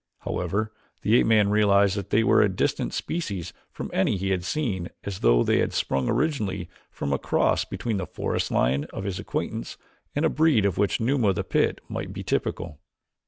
[0.21, 0.71] However,
[1.03, 4.89] the ape man realized that they were a distinct species from any he had seen
[5.03, 9.19] as though they had sprung originally from a cross between the forest lion of his
[9.19, 9.77] acquaintance
[10.15, 12.79] and a breed of which Numa of the pit might be typical.